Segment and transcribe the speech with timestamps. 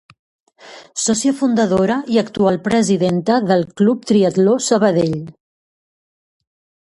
[1.01, 5.19] Sòcia fundadora i actual presidenta del Club Triatló Sabadell.